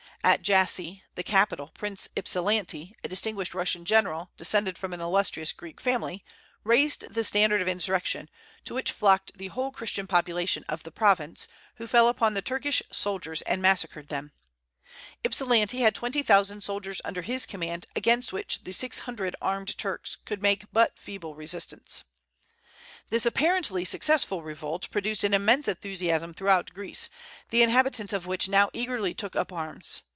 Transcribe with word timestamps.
At 0.23 0.43
Jassy, 0.43 1.03
the 1.15 1.23
capital, 1.23 1.71
Prince 1.73 2.07
Ypsilanti, 2.15 2.95
a 3.03 3.07
distinguished 3.07 3.55
Russian 3.55 3.85
general 3.85 4.29
descended 4.37 4.77
from 4.77 4.93
an 4.93 5.01
illustrious 5.01 5.51
Greek 5.51 5.81
family, 5.81 6.23
raised 6.63 7.11
the 7.11 7.23
standard 7.23 7.59
of 7.59 7.67
insurrection, 7.67 8.29
to 8.65 8.75
which 8.75 8.91
flocked 8.91 9.31
the 9.35 9.47
whole 9.47 9.71
Christian 9.71 10.05
population 10.05 10.63
of 10.69 10.83
the 10.83 10.91
province, 10.91 11.47
who 11.77 11.87
fell 11.87 12.07
upon 12.07 12.35
the 12.35 12.43
Turkish 12.43 12.83
soldiers 12.91 13.41
and 13.41 13.63
massacred 13.63 14.09
them. 14.09 14.31
Ypsilanti 15.25 15.79
had 15.79 15.95
twenty 15.95 16.21
thousand 16.21 16.63
soldiers 16.63 17.01
under 17.03 17.23
his 17.23 17.47
command, 17.47 17.87
against 17.95 18.31
which 18.31 18.63
the 18.63 18.73
six 18.73 18.99
hundred 18.99 19.35
armed 19.41 19.75
Turks 19.75 20.17
could 20.25 20.43
make 20.43 20.65
but 20.71 20.99
feeble 20.99 21.33
resistance. 21.33 22.03
This 23.09 23.25
apparently 23.25 23.85
successful 23.85 24.43
revolt 24.43 24.87
produced 24.91 25.23
an 25.23 25.33
immense 25.33 25.67
enthusiasm 25.67 26.35
throughout 26.35 26.75
Greece, 26.75 27.09
the 27.49 27.63
inhabitants 27.63 28.13
of 28.13 28.27
which 28.27 28.47
now 28.47 28.69
eagerly 28.71 29.15
took 29.15 29.35
up 29.35 29.51
arms. 29.51 30.03